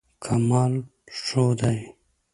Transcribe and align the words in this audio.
کمال 0.23 0.73
ښودی. 1.21 1.79